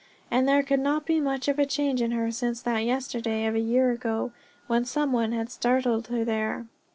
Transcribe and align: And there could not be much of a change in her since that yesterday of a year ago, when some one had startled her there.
And 0.31 0.47
there 0.49 0.63
could 0.63 0.79
not 0.79 1.05
be 1.05 1.19
much 1.19 1.47
of 1.47 1.59
a 1.59 1.65
change 1.67 2.01
in 2.01 2.09
her 2.09 2.31
since 2.31 2.59
that 2.63 2.85
yesterday 2.85 3.45
of 3.45 3.53
a 3.53 3.59
year 3.59 3.91
ago, 3.91 4.31
when 4.65 4.83
some 4.83 5.11
one 5.11 5.31
had 5.31 5.51
startled 5.51 6.07
her 6.07 6.25
there. 6.25 6.65